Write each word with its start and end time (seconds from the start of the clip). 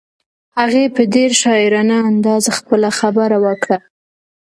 هغې 0.59 0.83
په 0.95 1.01
ډېر 1.15 1.31
شاعرانه 1.41 1.97
انداز 2.09 2.43
خپله 2.57 2.89
خبره 2.99 3.37
وکړه. 3.45 3.77